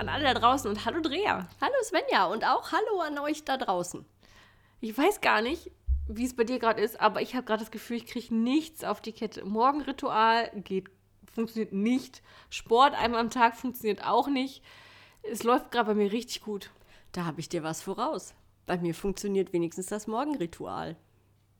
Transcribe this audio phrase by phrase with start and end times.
[0.00, 1.46] An alle da draußen und hallo Drea.
[1.60, 4.06] Hallo Svenja und auch hallo an euch da draußen.
[4.80, 5.70] Ich weiß gar nicht,
[6.08, 8.82] wie es bei dir gerade ist, aber ich habe gerade das Gefühl, ich kriege nichts
[8.82, 9.44] auf die Kette.
[9.44, 10.88] Morgenritual geht,
[11.30, 12.22] funktioniert nicht.
[12.48, 14.64] Sport einmal am Tag funktioniert auch nicht.
[15.22, 16.70] Es läuft gerade bei mir richtig gut.
[17.12, 18.32] Da habe ich dir was voraus.
[18.64, 20.96] Bei mir funktioniert wenigstens das Morgenritual.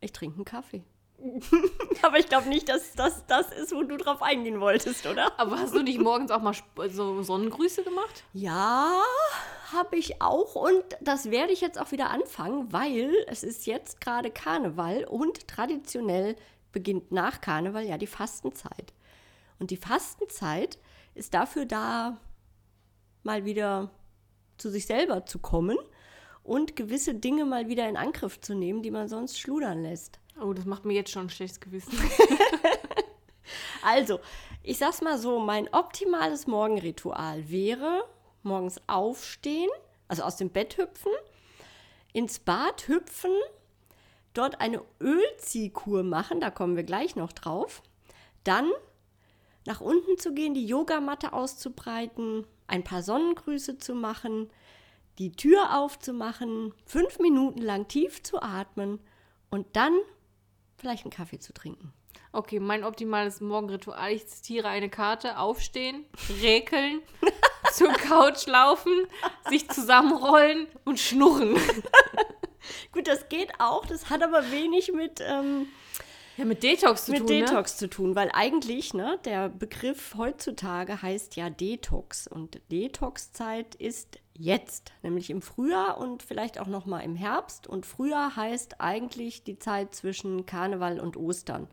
[0.00, 0.82] Ich trinke einen Kaffee.
[2.02, 5.38] Aber ich glaube nicht, dass das das ist, wo du drauf eingehen wolltest, oder?
[5.38, 6.54] Aber hast du nicht morgens auch mal
[6.88, 8.24] so Sonnengrüße gemacht?
[8.32, 9.01] Ja,
[9.73, 14.01] habe ich auch und das werde ich jetzt auch wieder anfangen, weil es ist jetzt
[14.01, 16.37] gerade Karneval und traditionell
[16.73, 18.93] beginnt nach Karneval ja die Fastenzeit.
[19.59, 20.79] Und die Fastenzeit
[21.15, 22.18] ist dafür da,
[23.23, 23.90] mal wieder
[24.57, 25.77] zu sich selber zu kommen
[26.43, 30.18] und gewisse Dinge mal wieder in Angriff zu nehmen, die man sonst schludern lässt.
[30.41, 31.93] Oh, das macht mir jetzt schon ein schlechtes Gewissen.
[33.83, 34.21] Also,
[34.63, 38.05] ich sag's mal so, mein optimales Morgenritual wäre
[38.43, 39.71] morgens aufstehen,
[40.09, 41.13] also aus dem Bett hüpfen,
[42.13, 43.33] ins Bad hüpfen,
[44.35, 47.83] dort eine Ölziehkur machen, da kommen wir gleich noch drauf,
[48.45, 48.71] dann
[49.66, 54.51] nach unten zu gehen, die Yogamatte auszubreiten, ein paar Sonnengrüße zu machen,
[55.18, 59.01] die Tür aufzumachen, fünf Minuten lang tief zu atmen
[59.51, 59.93] und dann
[60.80, 61.92] vielleicht einen Kaffee zu trinken.
[62.32, 64.12] Okay, mein optimales Morgenritual.
[64.12, 66.04] Ich zitiere eine Karte, aufstehen,
[66.41, 67.03] räkeln,
[67.72, 68.92] zur Couch laufen,
[69.48, 71.56] sich zusammenrollen und schnurren.
[72.93, 75.66] Gut, das geht auch, das hat aber wenig mit, ähm,
[76.37, 81.03] Ja, mit Detox zu mit tun, Detox zu tun, weil eigentlich, ne, der Begriff heutzutage
[81.03, 87.01] heißt ja Detox und Detoxzeit ist jetzt, nämlich im Frühjahr und vielleicht auch noch mal
[87.01, 91.69] im Herbst und Frühjahr heißt eigentlich die Zeit zwischen Karneval und Ostern.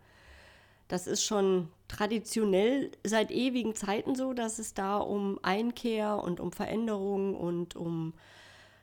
[0.88, 6.52] Das ist schon traditionell seit ewigen Zeiten so, dass es da um Einkehr und um
[6.52, 8.14] Veränderung und um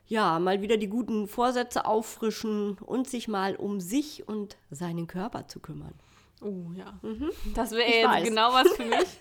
[0.06, 5.48] ja, mal wieder die guten Vorsätze auffrischen und sich mal um sich und seinen Körper
[5.48, 5.94] zu kümmern.
[6.42, 6.98] Oh ja.
[7.54, 9.20] Das wäre genau was für mich.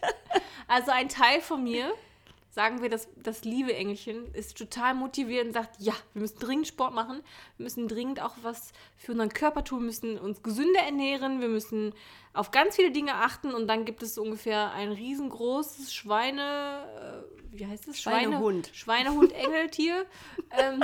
[0.68, 1.94] Also ein Teil von mir,
[2.53, 6.68] sagen wir das, das liebe Engelchen, ist total motiviert und sagt, ja, wir müssen dringend
[6.68, 7.24] Sport machen,
[7.58, 11.47] wir müssen dringend auch was für unseren Körper tun, wir müssen uns gesünder ernähren, wir
[11.47, 11.94] müssen
[12.31, 17.58] auf ganz viele Dinge achten und dann gibt es so ungefähr ein riesengroßes Schweine, äh,
[17.58, 18.00] wie heißt es?
[18.00, 18.70] Schweinehund.
[18.72, 20.06] Schweinehund-Engeltier.
[20.52, 20.84] ähm,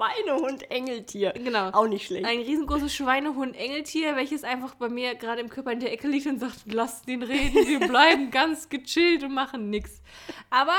[0.00, 1.32] Schweinehund, Engeltier.
[1.32, 1.70] Genau.
[1.70, 2.24] Auch nicht schlecht.
[2.24, 6.40] ein riesengroßes Schweinehund-Engeltier, welches einfach bei mir gerade im Körper in der Ecke liegt und
[6.40, 10.00] sagt, lass den reden, wir bleiben ganz gechillt und machen nichts.
[10.48, 10.74] Aber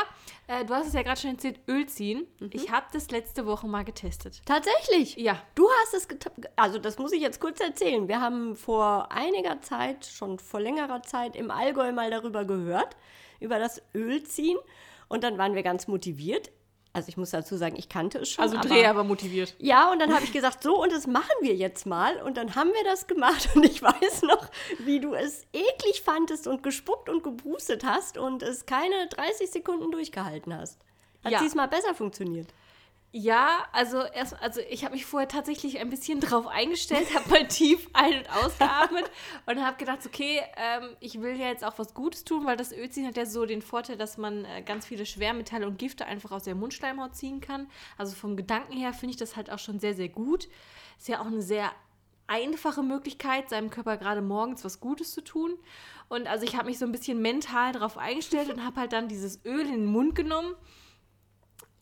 [0.47, 2.25] äh, du hast es ja gerade schon erzählt, Öl ziehen.
[2.51, 4.41] Ich habe das letzte Woche mal getestet.
[4.45, 5.15] Tatsächlich.
[5.17, 5.41] Ja.
[5.53, 6.33] Du hast es getan.
[6.55, 8.07] Also, das muss ich jetzt kurz erzählen.
[8.07, 12.97] Wir haben vor einiger Zeit, schon vor längerer Zeit, im Allgäu mal darüber gehört,
[13.39, 14.57] über das Ölziehen.
[15.09, 16.51] Und dann waren wir ganz motiviert.
[16.93, 18.43] Also, ich muss dazu sagen, ich kannte es schon.
[18.43, 19.55] Also aber- Dreher war motiviert.
[19.59, 22.17] Ja, und dann habe ich gesagt, so, und das machen wir jetzt mal.
[22.21, 23.49] Und dann haben wir das gemacht.
[23.55, 28.43] Und ich weiß noch, wie du es eklig fandest und gespuckt und gebrustet hast und
[28.43, 30.77] es keine 30 Sekunden durchgehalten hast.
[31.23, 31.39] Hat Ja.
[31.39, 32.47] diesmal besser funktioniert.
[33.13, 37.45] Ja, also erst, also ich habe mich vorher tatsächlich ein bisschen drauf eingestellt, habe mal
[37.45, 39.11] tief ein- und ausgeatmet
[39.45, 42.71] und habe gedacht, okay, ähm, ich will ja jetzt auch was Gutes tun, weil das
[42.71, 46.31] Ölziehen hat ja so den Vorteil, dass man äh, ganz viele Schwermetalle und Gifte einfach
[46.31, 47.69] aus der Mundschleimhaut ziehen kann.
[47.97, 50.47] Also vom Gedanken her finde ich das halt auch schon sehr, sehr gut.
[50.97, 51.69] Ist ja auch eine sehr
[52.27, 55.57] einfache Möglichkeit, seinem Körper gerade morgens was Gutes zu tun.
[56.07, 59.09] Und also ich habe mich so ein bisschen mental darauf eingestellt und habe halt dann
[59.09, 60.55] dieses Öl in den Mund genommen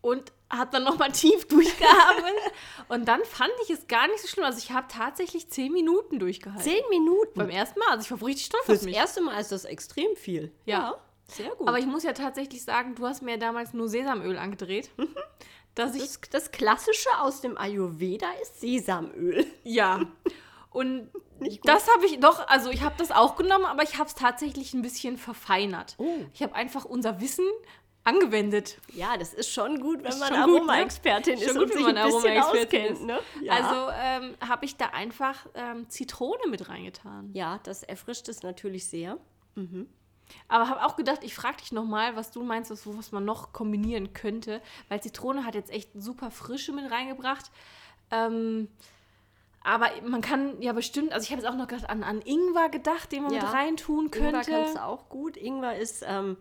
[0.01, 2.33] und habe dann nochmal tief durchgeatmet.
[2.89, 4.45] und dann fand ich es gar nicht so schlimm.
[4.45, 6.63] Also ich habe tatsächlich zehn Minuten durchgehalten.
[6.63, 7.37] Zehn Minuten.
[7.37, 7.89] Beim ersten Mal.
[7.89, 8.95] Also ich war richtig stolz Fürs auf mich.
[8.95, 10.51] erste Mal ist das extrem viel.
[10.65, 10.95] Ja.
[11.27, 11.67] sehr gut.
[11.67, 14.89] Aber ich muss ja tatsächlich sagen, du hast mir damals nur Sesamöl angedreht.
[15.75, 16.01] dass ich.
[16.01, 19.45] das, das Klassische aus dem Ayurveda ist Sesamöl.
[19.63, 20.01] Ja.
[20.71, 21.09] Und
[21.63, 24.73] das habe ich doch, also ich habe das auch genommen, aber ich habe es tatsächlich
[24.73, 25.95] ein bisschen verfeinert.
[25.97, 26.17] Oh.
[26.33, 27.45] Ich habe einfach unser Wissen
[28.03, 28.79] angewendet.
[28.93, 30.39] Ja, das ist schon gut, wenn man ne?
[30.39, 33.05] Aromaexpertin Schon ist gut, und wenn sich man ein bisschen Aromaexpertin auskennt.
[33.07, 33.19] Ne?
[33.41, 33.53] Ja.
[33.53, 37.29] Also ähm, habe ich da einfach ähm, Zitrone mit reingetan.
[37.33, 39.17] ja, das erfrischt es natürlich sehr.
[40.47, 43.51] Aber habe auch gedacht, ich frage dich nochmal, was du meinst, was, was man noch
[43.51, 44.61] kombinieren könnte.
[44.87, 47.51] Weil Zitrone hat jetzt echt super Frische mit reingebracht.
[48.11, 48.69] Ähm,
[49.63, 52.69] aber man kann ja bestimmt, also ich habe jetzt auch noch gedacht, an, an Ingwer
[52.69, 53.41] gedacht, den man Ja.
[53.43, 54.39] mit reintun könnte.
[54.39, 55.35] Ingwer kannst du auch gut.
[55.35, 56.37] Ingwer ist ähm,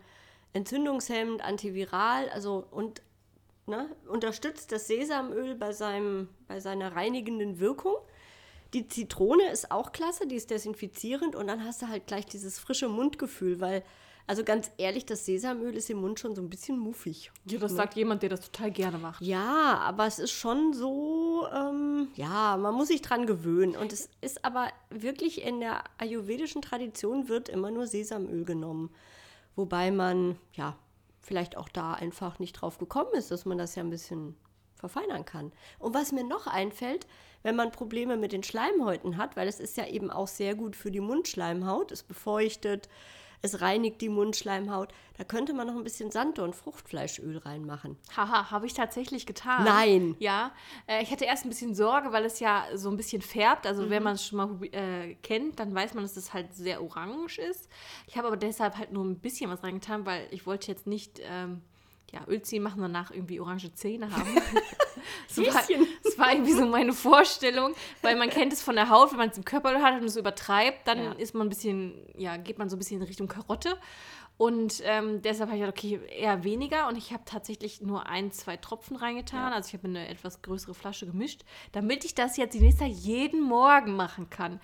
[0.53, 3.01] entzündungshemmend, antiviral, also und
[3.69, 7.95] ne, unterstützt das Sesamöl bei, seinem, bei seiner reinigenden Wirkung.
[8.73, 12.59] Die Zitrone ist auch klasse, die ist desinfizierend und dann hast du halt gleich dieses
[12.59, 13.83] frische Mundgefühl, weil,
[14.27, 17.31] also ganz ehrlich, das Sesamöl ist im Mund schon so ein bisschen muffig.
[17.45, 19.23] ja, das sagt jemand, der das total gerne macht.
[19.23, 23.75] Ja, aber es ist schon so, ähm, ja, man muss sich dran gewöhnen.
[23.75, 28.91] Und es ist aber wirklich in der ayurvedischen Tradition wird immer nur Sesamöl genommen.
[29.59, 30.77] Wobei man, ja,
[31.19, 34.37] vielleicht auch da einfach nicht drauf gekommen ist, dass man das ja ein bisschen
[34.75, 35.51] verfeinern kann.
[35.79, 37.05] Und was mir noch einfällt,
[37.43, 40.77] wenn man Probleme mit den Schleimhäuten hat, weil es ist ja eben auch sehr gut
[40.77, 42.87] für die Mundschleimhaut, es befeuchtet,
[43.41, 47.97] es reinigt die Mundschleimhaut, da könnte man noch ein bisschen Sand- und Fruchtfleischöl reinmachen.
[48.15, 49.63] Haha, habe ich tatsächlich getan.
[49.65, 50.15] Nein.
[50.19, 50.51] Ja,
[50.87, 53.65] äh, ich hatte erst ein bisschen Sorge, weil es ja so ein bisschen färbt.
[53.67, 53.89] Also Mhm.
[53.89, 57.37] wenn man es schon mal äh, kennt, dann weiß man, dass es halt sehr orange
[57.39, 57.69] ist.
[58.07, 61.19] Ich habe aber deshalb halt nur ein bisschen was reingetan, weil ich wollte jetzt nicht
[61.23, 61.61] ähm,
[62.11, 64.35] ja, Ölziehen machen danach irgendwie orange Zähne haben.
[65.27, 65.63] das, war,
[66.03, 69.29] das war irgendwie so meine Vorstellung, weil man kennt es von der Haut, wenn man
[69.29, 71.11] es im Körper hat und es übertreibt, dann Ja.
[71.13, 73.77] ist man ein bisschen, ja, geht man so ein bisschen in Richtung Karotte.
[74.37, 76.87] Und ähm, deshalb habe ich gedacht, okay, eher weniger.
[76.87, 79.51] Und ich habe tatsächlich nur ein, zwei Tropfen reingetan.
[79.51, 81.41] Also ich habe eine etwas größere Flasche gemischt,
[81.73, 84.61] damit ich das jetzt die nächste Zeit jeden Morgen machen kann.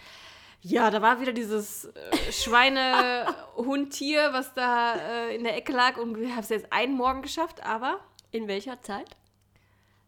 [0.61, 5.97] Ja, da war wieder dieses äh, Schweine-Hund-Tier, was da äh, in der Ecke lag.
[5.97, 7.99] Und ich habe es jetzt einen Morgen geschafft, aber
[8.31, 9.15] In welcher Zeit?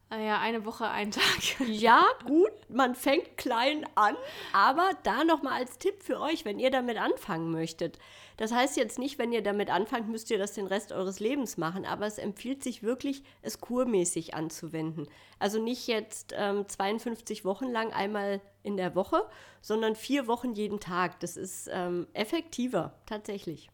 [0.09, 1.23] naja, eine Woche, einen Tag.
[1.67, 4.15] Ja, gut, man fängt klein an,
[4.53, 7.99] aber da nochmal als Tipp für euch, wenn ihr damit anfangen möchtet.
[8.37, 11.57] Das heißt jetzt nicht, wenn ihr damit anfangt, müsst ihr das den Rest eures Lebens
[11.57, 15.07] machen, aber es empfiehlt sich wirklich, es kurmäßig anzuwenden.
[15.39, 19.27] Also nicht jetzt ähm, 52 Wochen lang einmal in der Woche,
[19.61, 21.19] sondern vier Wochen jeden Tag.
[21.19, 23.69] Das ist ähm, effektiver, tatsächlich.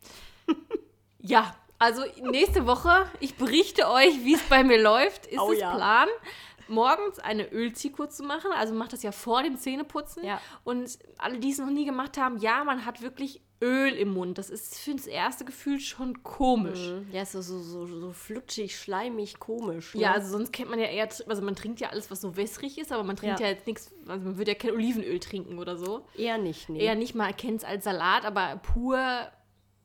[1.25, 5.25] Ja, also nächste Woche, ich berichte euch, wie es bei mir läuft.
[5.25, 5.73] Ist Oh es ja.
[5.73, 6.07] Plan,
[6.73, 8.51] morgens eine Ölziehkur zu machen.
[8.53, 10.25] Also macht das ja vor dem Zähneputzen.
[10.25, 10.41] Ja.
[10.63, 14.37] Und alle, die es noch nie gemacht haben, ja, man hat wirklich Öl im Mund.
[14.37, 16.91] Das ist für das erste Gefühl schon komisch.
[17.13, 19.95] Ja, so, so, so, so flutschig, schleimig, komisch.
[19.95, 20.15] Ja, ne?
[20.15, 22.91] also sonst kennt man ja eher, also man trinkt ja alles, was so wässrig ist,
[22.91, 23.53] aber man trinkt ja, Ja.
[23.53, 26.05] jetzt nichts, also man würde ja kein Olivenöl trinken oder so.
[26.17, 26.67] eher nicht.
[26.67, 26.83] Nee.
[26.83, 28.99] Eher nicht mal erkennt es als Salat, aber pur,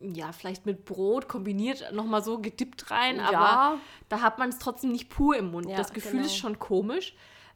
[0.01, 3.31] ja, vielleicht mit Brot kombiniert, nochmal so gedippt rein, Ja.
[3.31, 5.69] aber da hat man es trotzdem nicht pur im Mund.
[5.69, 6.27] Ja, das Gefühl genau.
[6.27, 7.15] ist schon komisch.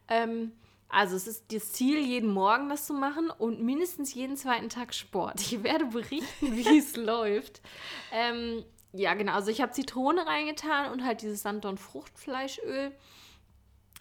[0.09, 0.53] Ähm,
[0.89, 4.93] also es ist das Ziel, jeden Morgen das zu machen und mindestens jeden zweiten Tag
[4.93, 5.41] Sport.
[5.41, 7.63] Ich werde berichten, wie es läuft.
[8.13, 9.33] Ähm, ja, genau.
[9.33, 12.93] Also ich habe Zitrone reingetan und halt dieses Sand- und Fruchtfleischöl.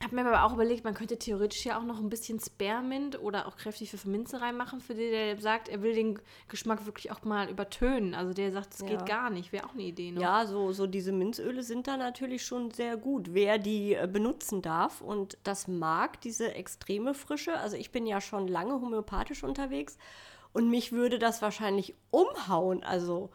[0.03, 3.47] Habe mir aber auch überlegt, man könnte theoretisch ja auch noch ein bisschen Spearmint oder
[3.47, 7.49] auch kräftig Pfefferminze reinmachen, für den, der sagt, er will den Geschmack wirklich auch mal
[7.49, 8.15] übertönen.
[8.15, 8.87] Also der sagt, es Ja.
[8.87, 9.51] geht gar nicht.
[9.51, 10.11] Wäre auch eine Idee.
[10.11, 10.19] Ne?
[10.19, 14.61] Ja, so, so diese Minzöle sind da natürlich schon sehr gut, wer die äh, benutzen
[14.63, 17.57] darf und das mag, diese extreme Frische.
[17.59, 19.97] Also ich bin ja schon lange homöopathisch unterwegs
[20.51, 22.83] und mich würde das wahrscheinlich umhauen.
[22.83, 23.29] Also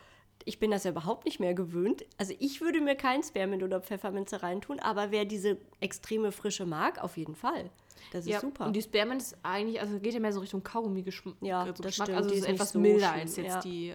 [0.47, 2.05] ich bin das ja überhaupt nicht mehr gewöhnt.
[2.17, 7.03] Also ich würde mir kein Spearmint oder Pfefferminze reintun, aber wer diese extreme Frische mag,
[7.05, 7.69] auf jeden Fall.
[8.13, 8.67] Das ist Ja, super.
[8.67, 11.35] Und die Spearmint ist eigentlich, also geht ja mehr so Richtung Kaugummi-Geschmack.
[11.43, 12.07] Ja, so das Geschmack.
[12.07, 13.61] stimmt, Also die es ist ist etwas so milder schlimm, als jetzt ja.
[13.61, 13.89] die.
[13.91, 13.95] Äh,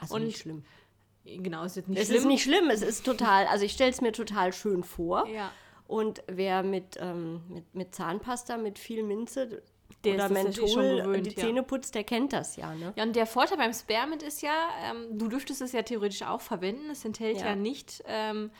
[0.00, 0.64] also und nicht schlimm.
[1.24, 2.18] genau, ist jetzt nicht Es schlimm.
[2.18, 5.26] ist nicht schlimm, es ist total, also ich stelle es mir total schön vor.
[5.28, 5.50] Ja.
[5.86, 9.62] Und wer mit, ähm, mit, mit Zahnpasta, mit viel Minze
[10.04, 11.34] Der oder Menthol gewöhnt, die.
[11.34, 12.92] Zähne putzt, der kennt das ja, ne?
[12.96, 14.52] Ja, und der Vorteil beim Spearmint ist ja,
[14.84, 16.90] ähm, du dürftest es ja theoretisch auch verwenden.
[16.90, 17.56] Es enthält ja, Ja.
[17.56, 18.50] nicht ähm,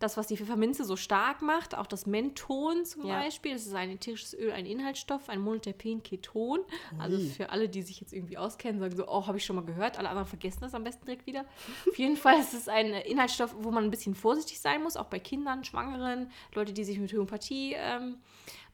[0.00, 3.20] das, was die Pfefferminze so stark macht, auch das Menthon zum Ja.
[3.20, 3.52] Beispiel.
[3.52, 6.60] Das ist ein ätherisches Öl, ein Inhaltsstoff, ein Monoterpen-Keton.
[6.98, 9.64] Also für alle, die sich jetzt irgendwie auskennen, sagen so, oh, habe ich schon mal
[9.64, 9.98] gehört.
[9.98, 11.44] Alle anderen vergessen das am besten direkt wieder.
[11.88, 15.06] Auf jeden Fall ist es ein Inhaltsstoff, wo man ein bisschen vorsichtig sein muss, auch
[15.06, 18.18] bei Kindern, Schwangeren, Leute, die sich mit Homöopathie ähm,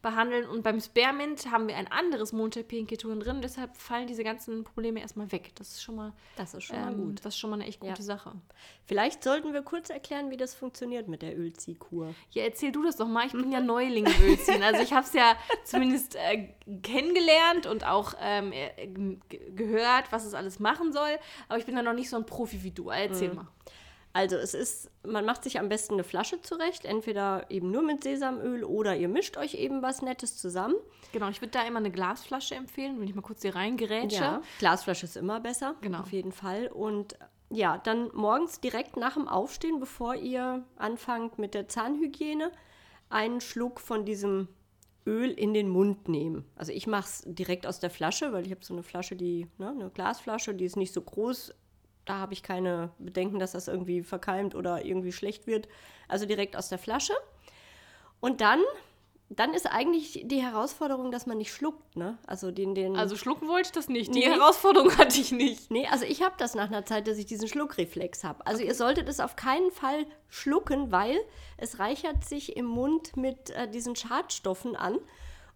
[0.05, 0.47] behandeln.
[0.49, 3.41] Und beim Spearmint haben wir ein anderes Monoterpen-Keton drin.
[3.43, 5.51] Deshalb fallen diese ganzen Probleme erstmal weg.
[5.57, 7.19] Das ist schon mal, Das ist schon mal ähm, gut.
[7.25, 8.03] Das ist schon mal eine echt gute Ja.
[8.03, 8.33] Sache.
[8.87, 12.15] Vielleicht sollten wir kurz erklären, wie das funktioniert mit der Ölziehkur.
[12.31, 13.27] Ja, erzähl du das doch mal.
[13.27, 14.63] Ich bin ja Neuling im Ölziehen.
[14.63, 15.35] Also ich habe es ja
[15.65, 16.51] zumindest äh,
[16.83, 18.87] kennengelernt und auch ähm, äh,
[19.57, 21.19] gehört, was es alles machen soll.
[21.49, 22.91] Aber ich bin da noch nicht so ein Profi wie du.
[22.91, 23.49] Erzähl mal.
[24.15, 28.05] Also es ist, man macht sich am besten eine Flasche zurecht, entweder eben nur mit
[28.05, 30.77] Sesamöl oder ihr mischt euch eben was Nettes zusammen.
[31.13, 34.17] Genau, ich würde da immer eine Glasflasche empfehlen, wenn ich mal kurz hier reingerätsche.
[34.23, 35.99] Ja, Glasflasche ist immer besser, Genau.
[35.99, 36.69] auf jeden Fall.
[36.69, 37.19] Und
[37.51, 42.53] ja, dann morgens direkt nach dem Aufstehen, bevor ihr anfangt mit der Zahnhygiene,
[43.11, 44.47] einen Schluck von diesem
[45.07, 46.45] Öl in den Mund nehmen.
[46.55, 49.49] Also ich mache es direkt aus der Flasche, weil ich habe so eine Flasche, die,
[49.59, 51.53] ne, eine Glasflasche, die ist nicht so groß.
[52.05, 55.69] Da habe ich keine Bedenken, dass das irgendwie verkeimt oder irgendwie schlecht wird.
[56.09, 57.15] Also direkt aus der Flasche.
[58.21, 58.61] Und dann
[59.31, 62.19] dann ist eigentlich die Herausforderung, dass man nicht schluckt, ne?
[62.27, 62.97] Also den, den.
[62.97, 64.15] Also schlucken wollte ich das nicht.
[64.15, 64.27] Die Nee.
[64.27, 65.71] Herausforderung hatte ich nicht.
[65.71, 68.47] Nee, also ich habe das nach einer Zeit, dass ich diesen Schluckreflex habe.
[68.47, 71.19] Also ihr solltet es auf keinen Fall schlucken, weil
[71.57, 74.99] es reichert sich im Mund mit äh, diesen Schadstoffen an.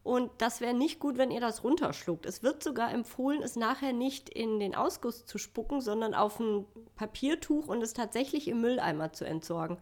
[0.08, 2.24] Und das wäre nicht gut, wenn ihr das runterschluckt.
[2.24, 6.64] Es wird sogar empfohlen, es nachher nicht in den Ausguss zu spucken, sondern auf ein
[6.96, 9.76] Papiertuch und es tatsächlich im Mülleimer zu entsorgen.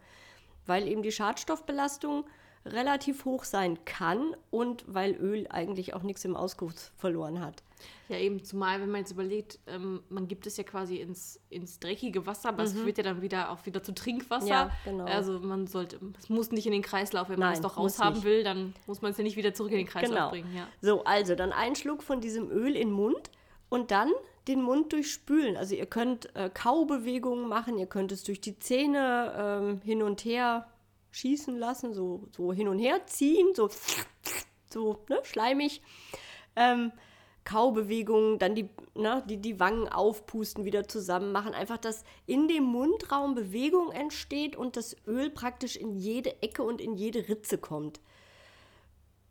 [0.65, 2.25] Weil eben die Schadstoffbelastung
[2.65, 7.63] relativ hoch sein kann und weil Öl eigentlich auch nichts im Ausguss verloren hat.
[8.09, 11.79] Ja, eben, zumal, wenn man jetzt überlegt, ähm, man gibt es ja quasi ins, ins
[11.79, 14.45] dreckige Wasser, aber es wird ja dann wieder auch wieder zu Trinkwasser.
[14.45, 14.49] Mhm.
[14.49, 15.05] Ja, genau.
[15.05, 18.23] Also man sollte, es muss nicht in den Kreislauf, wenn man Nein, es doch raushaben
[18.23, 20.29] will, dann muss man es ja nicht wieder zurück in den Kreislauf Genau.
[20.29, 20.55] bringen.
[20.55, 20.67] Ja.
[20.81, 23.29] So, also dann einen Schluck von diesem Öl in den Mund
[23.69, 24.11] und dann
[24.47, 25.57] den Mund durchspülen.
[25.57, 30.23] Also ihr könnt äh, Kaubewegungen machen, ihr könnt es durch die Zähne ähm, hin und
[30.23, 30.67] her
[31.11, 33.69] schießen lassen, so, so hin und her ziehen, so,
[34.69, 35.81] so ne, schleimig.
[36.55, 36.91] Ähm,
[37.47, 41.53] Kaubewegungen, dann die, ne, die, die Wangen aufpusten, wieder zusammen machen.
[41.53, 46.81] Einfach, dass in dem Mundraum Bewegung entsteht und das Öl praktisch in jede Ecke und
[46.81, 48.01] in jede Ritze kommt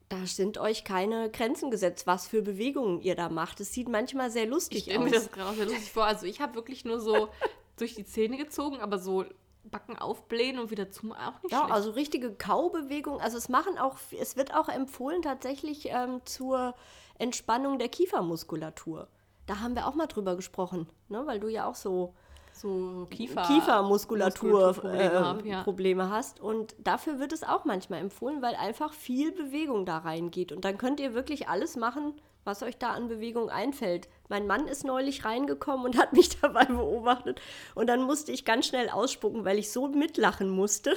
[0.08, 3.60] da sind euch keine Grenzen gesetzt, was für Bewegungen ihr da macht.
[3.60, 5.04] Es sieht manchmal sehr Ich lustig stelle aus.
[5.04, 6.04] mir das gerade sehr lustig vor.
[6.04, 7.28] Also ich habe wirklich nur so
[7.76, 9.24] durch die Zähne gezogen, aber so
[9.64, 11.72] Backen aufblähen und wieder zum auch nicht ja, schlecht.
[11.74, 13.20] also richtige Kaubewegungen.
[13.20, 16.74] Also es machen auch, es wird auch empfohlen tatsächlich ähm, zur
[17.18, 19.08] Entspannung der Kiefermuskulatur.
[19.46, 21.22] Da haben wir auch mal drüber gesprochen, ne?
[21.26, 22.14] weil du ja auch so
[22.56, 25.62] so Kiefer Kiefermuskulatur Muskulaturprobleme äh, ja.
[25.62, 26.40] Probleme hast.
[26.40, 30.52] Und dafür wird es auch manchmal empfohlen, weil einfach viel Bewegung da reingeht.
[30.52, 34.08] Und dann könnt ihr wirklich alles machen, was euch da an Bewegung einfällt.
[34.28, 37.40] Mein Mann ist neulich reingekommen und hat mich dabei beobachtet.
[37.74, 40.96] Und dann musste ich ganz schnell ausspucken, weil ich so mitlachen musste.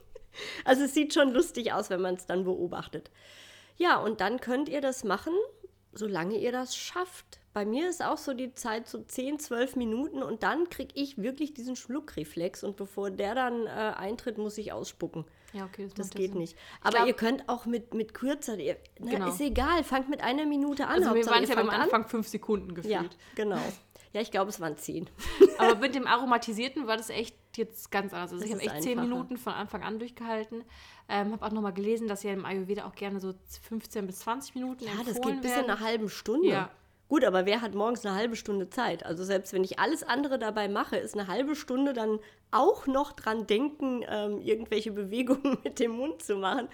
[0.64, 3.10] also es sieht schon lustig aus, wenn man es dann beobachtet.
[3.78, 5.32] Ja, und dann könnt ihr das machen,
[5.92, 7.40] solange ihr das schafft.
[7.54, 11.16] Bei mir ist auch so die Zeit so 10, 12 Minuten und dann kriege ich
[11.18, 15.24] wirklich diesen Schluckreflex und bevor der dann äh, eintritt, muss ich ausspucken.
[15.54, 16.40] Ja, okay, das, Das geht Sinn.
[16.40, 16.56] nicht.
[16.82, 19.28] Aber glaub- ihr könnt auch mit, mit kürzer, ihr, na, Genau.
[19.30, 20.90] ist egal, fangt mit einer Minute an.
[21.02, 22.74] Also wir Hauptsache, waren ihr ja am Anfang fünf Sekunden An.
[22.74, 22.92] gefühlt.
[22.92, 23.56] Ja, genau.
[24.12, 25.08] Ja, ich glaube, es waren 10.
[25.58, 28.32] Aber mit dem Aromatisierten war das echt jetzt ganz anders.
[28.32, 29.08] Also Das ich habe echt zehn einfacher.
[29.14, 30.64] Minuten von Anfang an durchgehalten.
[31.08, 34.54] Ähm, habe auch nochmal gelesen, dass ja im Ayurveda auch gerne so 15 bis 20
[34.54, 36.48] Minuten Ja, das geht bis in einer halben Stunde.
[36.48, 36.70] Ja.
[37.08, 39.04] Gut, aber wer hat morgens eine halbe Stunde Zeit?
[39.06, 42.18] Also selbst wenn ich alles andere dabei mache, ist eine halbe Stunde dann
[42.50, 46.68] auch noch dran denken, ähm, irgendwelche Bewegungen mit dem Mund zu machen.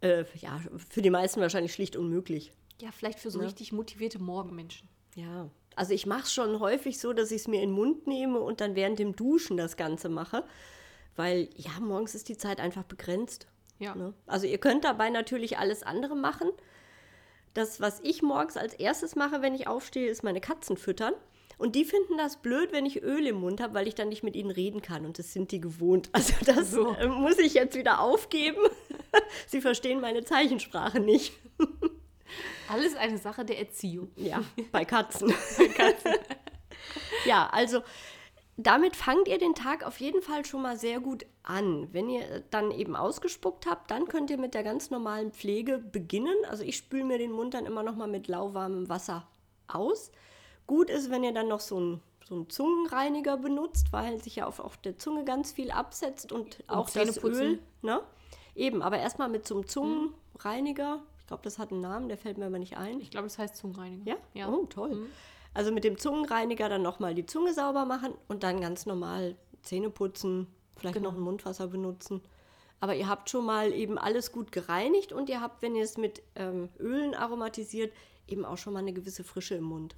[0.00, 2.52] Äh, ja, für die meisten wahrscheinlich schlicht unmöglich.
[2.80, 3.44] Ja, vielleicht für so Ne?
[3.46, 4.88] richtig motivierte Morgenmenschen.
[5.14, 8.06] Ja, also ich mache es schon häufig so, dass ich es mir in den Mund
[8.06, 10.44] nehme und dann während dem Duschen das Ganze mache.
[11.16, 13.46] Weil, ja, morgens ist die Zeit einfach begrenzt.
[13.78, 13.94] Ja.
[13.94, 14.14] Ne?
[14.26, 16.48] Also ihr könnt dabei natürlich alles andere machen.
[17.54, 21.14] Das, was ich morgens als erstes mache, wenn ich aufstehe, ist meine Katzen füttern.
[21.58, 24.22] Und die finden das blöd, wenn ich Öl im Mund habe, weil ich dann nicht
[24.22, 25.04] mit ihnen reden kann.
[25.04, 26.08] Und das sind die gewohnt.
[26.12, 26.94] Also das So.
[26.94, 28.60] äh, muss ich jetzt wieder aufgeben.
[29.46, 31.32] Sie verstehen meine Zeichensprache nicht.
[32.68, 34.10] Alles eine Sache der Erziehung.
[34.16, 35.32] Ja, bei Katzen.
[37.24, 37.82] ja, also
[38.56, 41.88] damit fangt ihr den Tag auf jeden Fall schon mal sehr gut an.
[41.92, 46.36] Wenn ihr dann eben ausgespuckt habt, dann könnt ihr mit der ganz normalen Pflege beginnen.
[46.48, 49.26] Also ich spüle mir den Mund dann immer noch mal mit lauwarmem Wasser
[49.66, 50.12] aus.
[50.66, 54.46] Gut ist, wenn ihr dann noch so einen so einen Zungenreiniger benutzt, weil sich ja
[54.46, 57.22] auf, auf der Zunge ganz viel absetzt und, auch das.
[57.24, 57.58] Öl.
[57.82, 58.00] Ne?
[58.54, 61.02] Eben, aber erstmal mit so einem Zungenreiniger.
[61.30, 63.00] Ich glaube, das hat einen Namen, der fällt mir aber nicht ein.
[63.00, 64.04] Ich glaube, das heißt Zungenreinigung.
[64.04, 64.16] Ja?
[64.34, 64.48] Ja.
[64.48, 65.06] Oh, toll.
[65.54, 69.90] Also mit dem Zungenreiniger dann nochmal die Zunge sauber machen und dann ganz normal Zähne
[69.90, 71.10] putzen, vielleicht Genau.
[71.12, 72.20] noch ein Mundwasser benutzen.
[72.80, 75.96] Aber ihr habt schon mal eben alles gut gereinigt und ihr habt, wenn ihr es
[75.96, 77.92] mit ähm, Ölen aromatisiert,
[78.26, 79.94] eben auch schon mal eine gewisse Frische im Mund.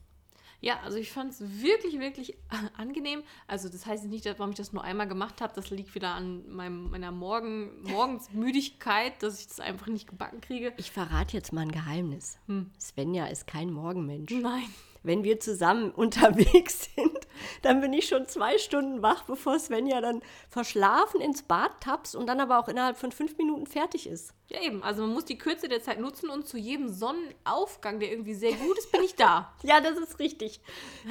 [0.65, 2.37] Ja, also ich fand es wirklich, wirklich
[2.79, 3.23] angenehm.
[3.49, 5.53] Also das heißt nicht, dass- warum ich das nur einmal gemacht habe.
[5.55, 10.73] Das liegt wieder an meinem, meiner Morgen, Morgensmüdigkeit, dass ich das einfach nicht gebacken kriege.
[10.77, 12.39] Ich verrate jetzt mal ein Geheimnis.
[12.47, 12.71] Hm.
[12.81, 14.33] Svenja ist kein Morgenmensch.
[14.33, 14.65] Nein.
[15.03, 17.19] Wenn wir zusammen unterwegs sind,
[17.63, 22.27] dann bin ich schon zwei Stunden wach, bevor Svenja dann verschlafen ins Bad tapst und
[22.27, 24.33] dann aber auch innerhalb von fünf Minuten fertig ist.
[24.49, 24.83] Ja, eben.
[24.83, 28.53] Also man muss die Kürze der Zeit nutzen und zu jedem Sonnenaufgang, der irgendwie sehr
[28.53, 29.53] gut ist, bin ich da.
[29.63, 30.61] Ja, das ist richtig.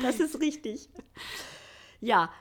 [0.01, 0.89] Das ist richtig.
[1.99, 2.31] Ja,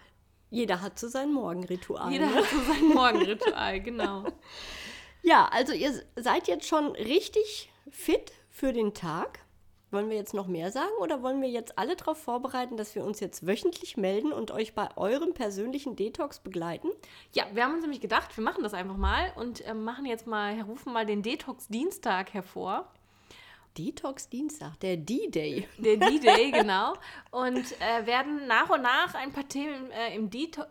[0.50, 2.10] Jeder hat so sein Morgenritual.
[2.12, 2.34] Jeder ne?
[2.34, 4.24] hat so sein Morgenritual, genau.
[5.22, 9.40] Ja, also ihr seid jetzt schon richtig fit für den Tag.
[9.90, 13.04] Wollen wir jetzt noch mehr sagen oder wollen wir jetzt alle darauf vorbereiten, dass wir
[13.04, 16.88] uns jetzt wöchentlich melden und euch bei eurem persönlichen Detox begleiten?
[17.32, 20.26] Ja, wir haben uns nämlich gedacht, wir machen das einfach mal und äh, machen jetzt
[20.26, 22.88] mal, rufen mal den Detox-Dienstag hervor.
[23.78, 25.68] Detox Dienstag, der D-Day.
[25.78, 26.94] Der D-Day, genau.
[27.30, 30.62] Und äh, werden nach und nach ein paar Themen äh, im Deto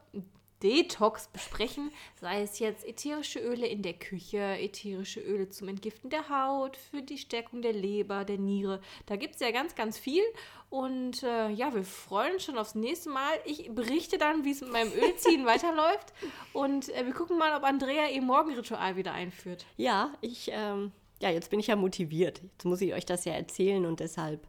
[0.63, 6.29] Detox besprechen, sei es jetzt ätherische Öle in der Küche, ätherische Öle zum Entgiften der
[6.29, 8.81] Haut, für die Stärkung der Leber, der Niere.
[9.05, 10.23] Da gibt es ja ganz, ganz viel.
[10.69, 13.31] Und äh, ja, wir freuen uns schon aufs nächste Mal.
[13.45, 16.13] Ich berichte dann, wie es mit meinem Ölziehen weiterläuft.
[16.53, 19.65] Und äh, wir gucken mal, ob Andrea ihr Morgenritual wieder einführt.
[19.77, 22.41] Ja, ich, ähm, ja, jetzt bin ich ja motiviert.
[22.43, 24.45] Jetzt muss ich euch das ja erzählen und deshalb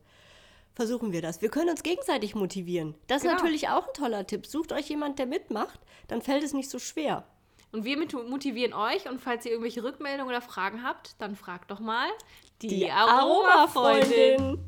[0.81, 1.43] versuchen wir das.
[1.43, 2.95] Wir können uns gegenseitig motivieren.
[3.07, 3.35] Das Genau.
[3.35, 4.47] ist natürlich auch ein toller Tipp.
[4.47, 7.25] Sucht euch jemand, der mitmacht, dann fällt es nicht so schwer.
[7.71, 9.07] Und wir motivieren euch.
[9.07, 12.09] Und falls ihr irgendwelche Rückmeldungen oder Fragen habt, dann fragt doch mal
[12.63, 14.59] Die Aromafreundin.